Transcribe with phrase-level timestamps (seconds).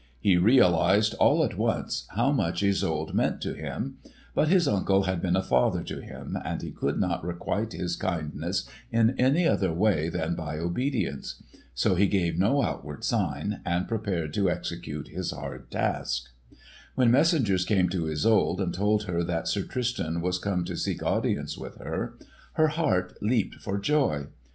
[0.19, 3.97] He realised all at once how much Isolde meant to him.
[4.33, 7.95] But his uncle had been a father to him, and he could not requite his
[7.95, 11.43] kindness in any other way than by obedience.
[11.75, 16.29] So he gave no outward sign, and prepared to execute his hard task.
[16.95, 21.03] When messengers came to Isolde and told her that Sir Tristan was come to seek
[21.03, 22.17] audience with her,
[22.53, 24.25] her heart leaped for joy.